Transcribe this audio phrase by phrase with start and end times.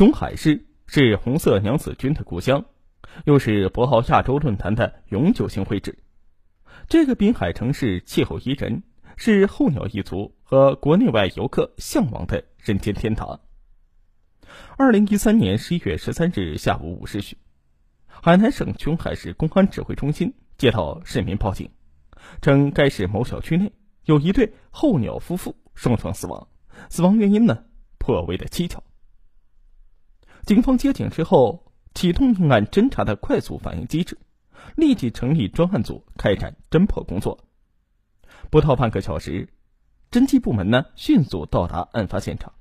[0.00, 2.64] 琼海市是红色娘子军的故乡，
[3.26, 5.98] 又是博鳌亚洲论坛的永久性会址。
[6.88, 8.82] 这个滨海城市气候宜人，
[9.18, 13.40] 是候鸟一族和国内外游客向往的人间天堂。
[14.78, 17.36] 二零一三年十一月十三日下午五时许，
[18.06, 21.70] 海南省琼海市公安指挥中心接到市民报警，
[22.40, 23.70] 称该市某小区内
[24.06, 26.48] 有一对候鸟夫妇双双死亡，
[26.88, 27.64] 死亡原因呢
[27.98, 28.82] 颇为的蹊跷。
[30.44, 34.18] 警方接警之后，启动命案侦查的快速反应机制。
[34.76, 37.44] 立即成立专案组开展侦破工作。
[38.50, 39.48] 不到半个小时，
[40.10, 42.52] 侦缉部门呢迅速到达案发现场。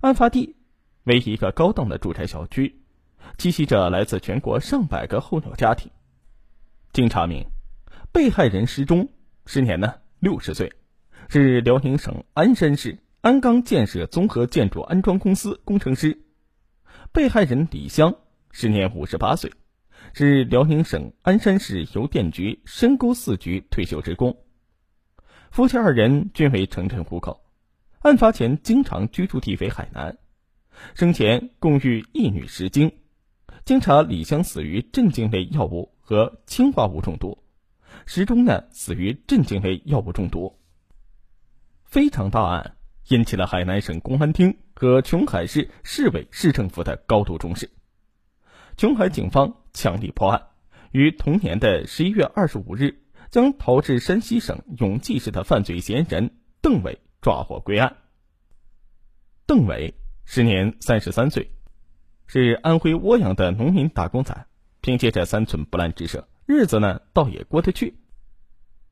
[0.00, 0.56] 案发地
[1.02, 2.80] 为一个高档的住宅小区，
[3.36, 5.90] 栖息着来自全国上百个候鸟家庭。
[6.92, 7.44] 经查明，
[8.12, 9.08] 被害人失踪，
[9.44, 10.72] 时年呢六十岁，
[11.28, 16.22] 是辽宁省鞍山市鞍钢建设综合建筑安装公司工程师。
[17.12, 18.14] 被害人李香，
[18.50, 19.52] 时年五十八岁。
[20.14, 24.36] 是辽宁省鞍山市邮电局深沟四局退休职工，
[25.50, 27.44] 夫妻二人均为城镇户口，
[28.00, 30.16] 案发前经常居住地为海南，
[30.94, 32.90] 生前共育一女十精。
[33.64, 37.36] 经查，李香死于镇静类药物和氰化物中毒，
[38.06, 40.58] 时钟呢死于镇静类药物中毒。
[41.84, 42.76] 非常大案
[43.08, 47.70] 引起了海南省公安厅和琼海市市委市政府的高度重视。
[48.76, 50.48] 琼海警方强力破案，
[50.92, 57.96] 于同年的十一月二十五日，将逃至山西省永济市的犯罪嫌疑人邓伟抓获归案。
[59.46, 61.50] 邓伟时年三十三岁，
[62.26, 64.46] 是安徽涡阳的农民打工仔，
[64.82, 67.98] 凭借着三寸不烂之舌，日子呢倒也过得去。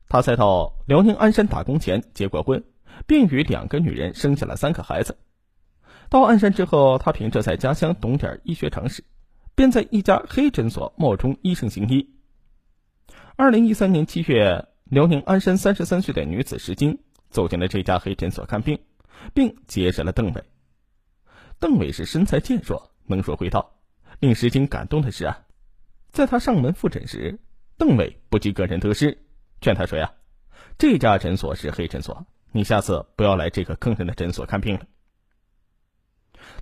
[0.09, 2.63] 他在到辽宁鞍山打工前结过婚，
[3.05, 5.17] 并与两个女人生下了三个孩子。
[6.09, 9.03] 到鞍山之后，他凭着在家乡懂点医学常识。
[9.55, 12.13] 便在一家黑诊所冒充医生行医。
[13.35, 16.99] 二零一三年七月，辽宁鞍山三十三岁的女子石晶
[17.31, 18.79] 走进了这家黑诊所看病，
[19.33, 20.43] 并结识了邓伟。
[21.57, 23.79] 邓伟是身材健硕，能说会道。
[24.19, 25.39] 令石晶感动的是啊，
[26.11, 27.39] 在他上门复诊时，
[27.79, 29.17] 邓伟不计个人得失，
[29.59, 30.13] 劝他说呀
[30.77, 32.27] ：“这家诊所是黑诊所，
[32.57, 34.87] 你下次不要来这个坑人的诊所看病了。”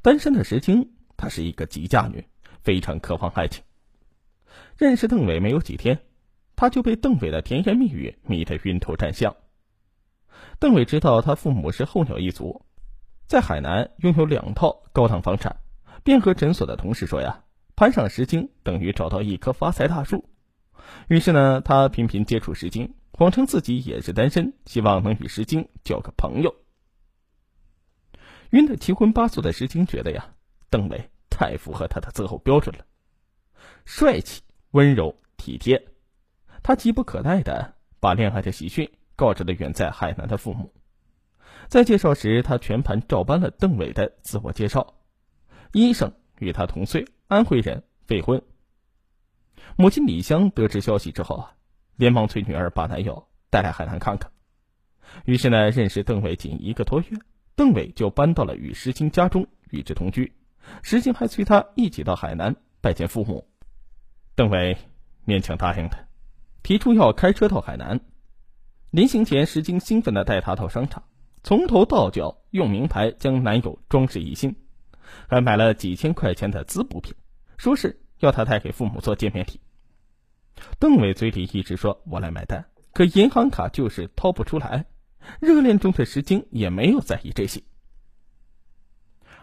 [0.03, 2.27] 单身的石晶，她是一个急嫁女。
[2.61, 3.63] 非常渴望爱情。
[4.75, 5.99] 认识邓伟没有几天，
[6.55, 9.35] 她就被邓伟的甜言蜜语迷得晕头转向。
[10.59, 12.65] 邓伟知道他父母是候鸟一族，
[13.27, 15.57] 在海南拥有两套高档房产，
[16.03, 17.43] 便和诊所的同事说：“呀，
[17.75, 20.27] 攀上石晶等于找到一棵发财大树。”
[21.07, 26.53] 于是呢，他频频接触石晶，谎称自己也是单身，希望能与石晶交个朋友。
[28.51, 30.33] 晕得七荤八素的石晶觉得呀，
[30.69, 31.09] 邓伟。
[31.37, 32.85] 太符合他的择偶标准了，
[33.83, 35.85] 帅气、温柔、体贴，
[36.63, 40.73] 他急不可待的把恋爱的喜讯告知了远在海南的父母。
[41.67, 44.95] 在介绍时，他全盘照搬了邓伟的自我介绍：
[45.73, 48.41] 医生，与他同岁，安徽人，未婚。
[49.75, 51.57] 母亲李香得知消息之后啊，
[51.95, 54.31] 连忙催女儿把男友带来海南看看。
[55.25, 57.17] 于是呢，认识邓伟仅一个多月，
[57.55, 60.33] 邓伟就搬到了与石青家中与之同居。
[60.81, 63.47] 石青还催他一起到海南拜见父母，
[64.35, 64.75] 邓伟
[65.25, 66.07] 勉强答应了，
[66.63, 67.99] 提出要开车到海南。
[68.89, 71.03] 临行前，石青兴奋地带他到商场，
[71.43, 74.55] 从头到脚用名牌将男友装饰一新，
[75.27, 77.13] 还买了几千块钱的滋补品，
[77.57, 79.59] 说是要他带给父母做见面礼。
[80.79, 84.85] 邓伟嘴里一直说“我来买单”，可银行卡就是掏不出来。
[85.39, 87.63] 热恋中的石晶也没有在意这些。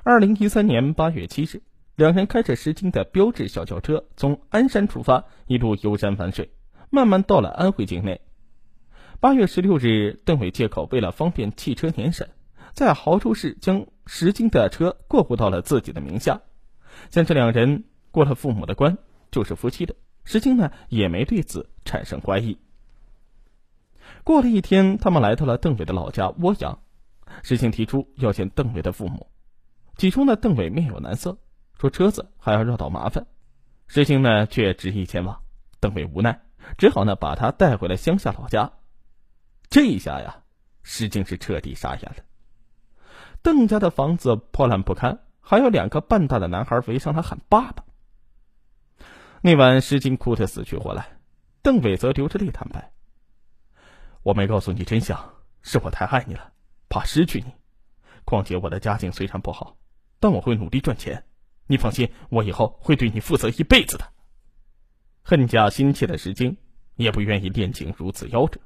[0.04, 1.62] 二零一三年八月七日，
[1.96, 6.50] 两人开着石晶的标致小轿车从鞍山出发，一路游山玩水，
[6.90, 8.20] 慢慢到了安徽境内。
[9.20, 12.30] 八月十六日，邓伟借口为了方便汽车年审，
[12.72, 16.40] 在亳州市将石晶的车过户到了自己的名下。
[17.10, 18.98] 像这两人过了父母的关，
[19.30, 19.94] 就是夫妻的。
[20.24, 22.58] 石青呢，也没对此产生怀疑。
[24.24, 26.78] 过了一天，他们来到了邓伟的老家涡阳，
[27.42, 29.26] 石青提出要见邓伟的父母。
[29.96, 31.38] 起初呢，邓伟面有难色，
[31.78, 33.26] 说车子还要绕道麻烦，
[33.88, 35.42] 石青呢却执意前往。
[35.80, 36.40] 邓伟无奈，
[36.78, 38.72] 只好呢把他带回了乡下老家。
[39.68, 40.42] 这一下呀，
[40.82, 42.16] 石青是彻底傻眼了。
[43.42, 47.84] 邓家的房子破烂不堪，还有两个半大的男孩围上他喊爸爸。
[49.44, 51.18] 那晚，石晶哭得死去活来，
[51.62, 52.92] 邓伟则流着泪坦白
[54.22, 56.52] ：“我没告诉你真相，是我太爱你了，
[56.88, 57.46] 怕失去你。
[58.24, 59.76] 况且我的家境虽然不好。”
[60.20, 61.24] 但我会努力赚钱，
[61.66, 64.12] 你放心，我以后会对你负责一辈子的。
[65.24, 66.56] 恨嫁心切的石晶，
[66.94, 68.60] 也不愿意恋情如此夭折。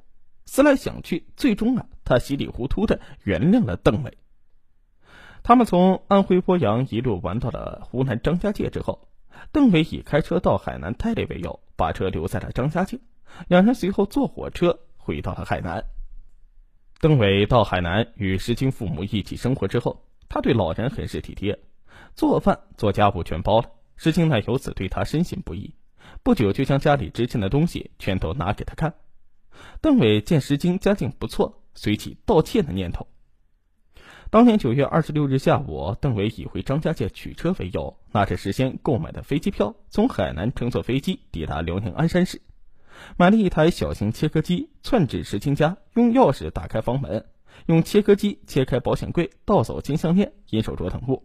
[0.44, 4.18] 思来想去，最终啊，他稀里糊涂的原谅了邓伟。
[5.42, 9.05] 他们从安徽涡阳一路玩到了湖南张家界之后，
[9.52, 12.98] 邓伟以开车到海南太累为由，把车留在了张家界。
[13.48, 15.84] 两人随后坐火车回到了海南。
[17.00, 21.58] 邓伟到海南与石青父母一起生活之后，他对老人很是体贴，
[22.14, 23.70] 做饭做家务全包了。
[23.96, 25.74] 石青呢由此对他深信不疑，
[26.22, 28.94] 不久就将家里值钱的东西全都拿给他看。
[29.80, 33.06] 邓伟见石青家境不错，随即盗窃的念头。
[34.28, 42.42] 当年九月二十六日下午，邓伟以回张家界取车为由，拿着事先购买的飞机票，从海南乘坐飞机抵达辽宁鞍山市。
[43.16, 47.24] 买了一台小型切割机，窜至石青家，用钥匙打开房门，
[47.66, 51.22] 用切割机切开保险柜，盗走金项链、银手镯等物，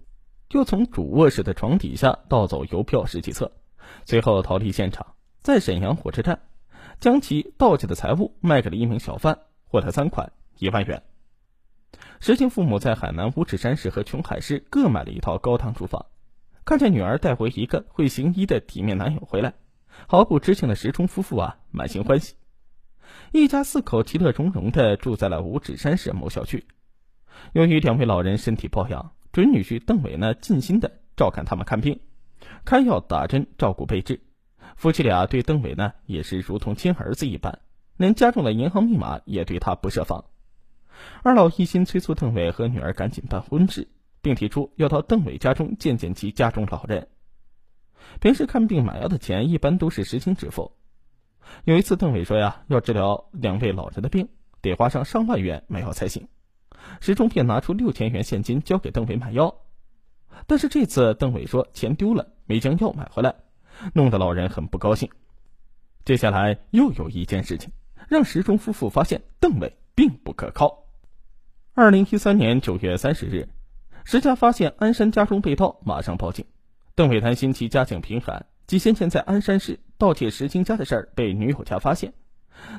[0.51, 3.51] 又从主卧室的床底下盗走邮票十几册，
[4.05, 5.07] 随后逃离现场，
[5.41, 6.39] 在沈阳火车站，
[6.99, 11.01] 将其盗窃的财物卖给了一名小贩，获得赃款一万元。
[12.19, 16.05] 石青父母在海南五指山市和琼海市各买了一套高档住房，
[16.65, 19.53] 看见女儿带回一个会行医的体面男友回来。
[20.07, 22.35] 毫不知情的石冲夫妇啊，满心欢喜，
[23.31, 26.65] 一家四口其乐融融的住在了五指山市某小区。
[27.53, 31.99] 由于两位老人身体抱恙，准女婿邓伟呢尽心的照看他们看病、
[32.63, 34.21] 开药、打针、照顾备至。
[34.75, 37.59] 夫妻俩对邓伟呢也是如同亲儿子一般，
[37.97, 40.23] 连家中的银行密码也对他不设防。
[41.23, 43.87] 二老一心催促邓伟和女儿赶紧办婚事，
[44.21, 47.07] 并提出要到邓伟家中见见其家中老人。
[48.19, 50.71] 平时看病买药的钱一般都是实情支付。
[51.65, 54.29] 有一次，邓伟说呀，要治疗两位老人的病，
[54.61, 56.27] 得花上上万元买药才行。
[56.99, 59.55] 石中便拿出六千元现金交给邓伟买药。
[60.47, 63.35] 但是这次邓伟说钱丢了，没将药买回来，
[63.93, 65.09] 弄得老人很不高兴。
[66.05, 67.71] 接下来又有一件事情，
[68.07, 70.80] 让石中夫妇发现邓伟并不可靠。
[71.73, 73.47] 二零一三年九月三十日，
[74.03, 76.45] 石家发现鞍山家中被盗，马上报警。
[76.95, 82.13] 邓伟担心其家境贫寒，及先前在鞍山市盗窃石青家的事儿被女友家发现，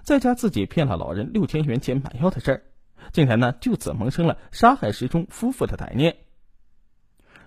[0.02, 2.62] 再加自己骗了老人六千元钱买药的事儿，
[3.12, 6.14] 竟然呢就此萌生了杀害石中夫妇的歹念。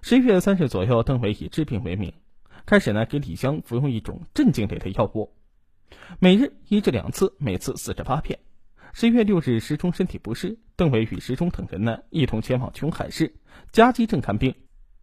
[0.01, 2.11] 十一月三日左右，邓伟以治病为名，
[2.65, 5.31] 开始呢给李香服用一种镇静类的药物，
[6.17, 8.39] 每日一至两次，每次四至八片。
[8.97, 13.35] 十一月六日，石中身体不适，邓伟与石中等人呢一同前往琼海市
[13.73, 14.55] 嘉基镇看病，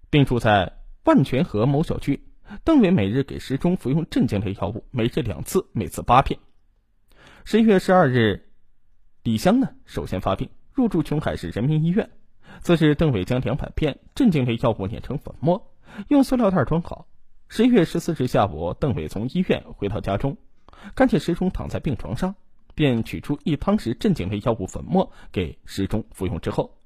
[0.09, 0.79] 并住在。
[1.05, 2.25] 万泉河某小区，
[2.65, 6.41] 邓伟每日给石中服用镇静类药物，每日两次，每次八片。
[7.45, 8.49] 十一月十二日，
[9.25, 12.09] 李香呢首先发病，入住琼海市人民医院。
[12.63, 15.75] 次日，邓伟将两百片镇静类药物碾成粉末，
[16.09, 17.09] 用塑料袋装好。
[17.49, 20.39] 十一月十四日下午，邓伟从医院回到家中，
[20.95, 22.37] 看见石中躺在病床上，
[22.75, 26.79] 便取出一汤匙镇静类药物粉末给石钟服用之后，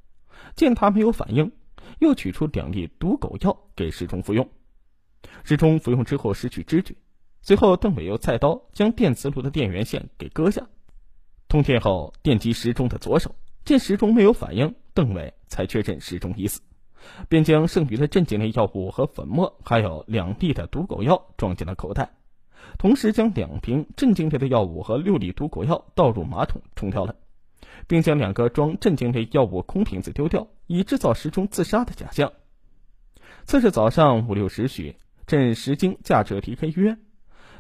[0.55, 1.51] 见他没有反应。
[2.01, 4.47] 又取出两粒毒狗药给石钟服用，
[5.45, 6.95] 石钟服用之后失去知觉。
[7.41, 10.67] 随后，邓伟又菜刀将电磁炉的电源线给割下，
[11.49, 13.35] 通电后电击石钟的左手。
[13.65, 16.61] 见石钟没有反应，邓伟才确认石钟已死，
[17.29, 22.11] 便将剩余的镇静类药物和粉末，还有两粒的毒狗药装进了口袋，
[22.79, 27.15] 同时将两瓶镇静类的药物和六粒毒果药倒入马桶冲掉了。
[27.87, 32.33] 并将两个装镇静类药物空瓶子丢掉，以制造石钟自杀的假象。
[33.45, 34.97] 次日早上五六时许，
[35.27, 36.99] 趁石经驾车离开医院，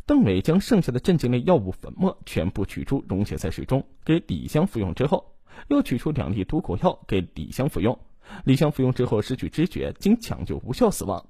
[0.04, 5.36] 邓伟将剩下的镇静类药物粉末全部取出，溶解在水中，给李湘服用之后，
[5.68, 7.96] 又取出两粒毒果药给李湘服用。
[8.44, 11.24] 李湘服用之后失去知觉，经抢救无效死亡。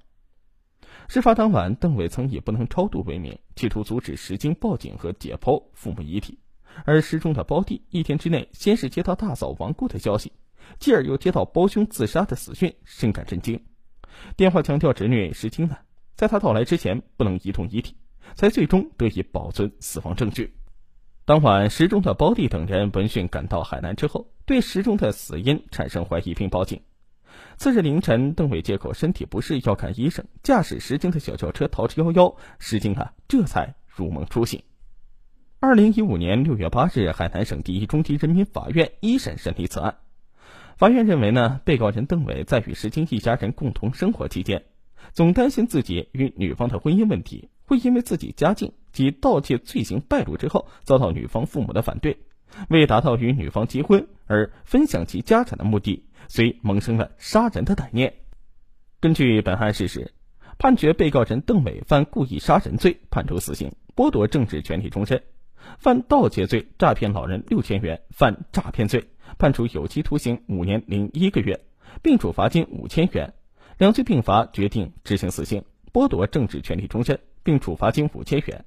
[1.08, 6.38] 事发当晚，邓伟曾以不能超度为名，企图阻止石晶报警和解剖父母遗体。
[6.84, 10.30] 而失踪的胞弟一天之内，先是接到大嫂亡故的消息，
[10.78, 13.58] 继而又接到胞兄自杀的死讯，深感震惊。
[14.36, 15.76] 电话强调侄女石晶呢，
[16.14, 17.96] 在他到来之前不能移动遗体，
[18.34, 20.54] 才最终得以保存死亡证据。
[21.24, 26.78] 当晚，石中的胞弟等人闻讯赶到海南之后，对石中的死因产生怀疑，并报警。
[27.56, 34.62] 次日凌晨，邓伟借口身体不适要看医生，驾驶石晶的小轿车逃之夭夭，石晶啊这才如梦初醒。
[35.58, 39.96] 二零一五年六月八日，海南省第一中级人民法院一审审理此案。
[40.76, 44.64] 法院认为呢，被告人邓伟在与石晶一家人共同生活期间，
[45.12, 52.18] 总担心自己与女方的婚姻问题会因为自己家境及盗窃罪行败露之后，遭到女方父母的反对，
[52.68, 58.14] 为达到与女方结婚而分享其家产的目的，遂萌生了杀人的歹念。
[59.00, 60.12] 根据本案事实，
[60.58, 65.18] 判决被告人邓伟犯故意杀人罪，判处死刑，剥夺政治权利终身；
[65.78, 69.04] 犯盗窃罪，诈骗老人六千元；犯诈骗罪，
[69.38, 71.60] 判处有期徒刑五年零一个月，
[72.02, 73.34] 并处罚金五千元。
[73.78, 75.62] 两罪并罚，决定执行死刑，
[75.92, 78.64] 剥夺政治权利终身，并处罚金五千元。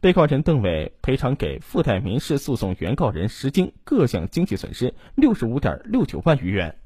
[0.00, 6.76] 被告人邓伟赔偿给附带民事诉讼原告人石晶各项经济损失六十五点六九万余元。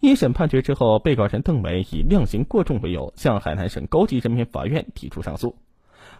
[0.00, 5.56] 一审判决之后，被告人邓伟以量刑过重为由，向海南省高级人民法院提出上诉。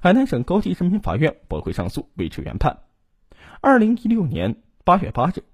[0.00, 2.78] 海南省高级人民法院驳回上诉，维持原判。
[3.60, 5.44] 二零一六年八月八日，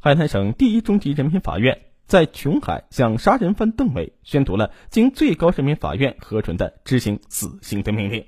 [0.00, 8.26] 海南省第一中级人民法院在琼海向杀人犯邓伟宣读了经最高人民法院核准的执行死刑的命令。